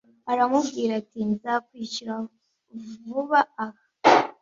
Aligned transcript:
Aramubwira 0.31 0.91
ati 1.01 1.19
Nzakwishyura 1.31 2.15
vaba 3.09 3.41
aha 3.65 3.79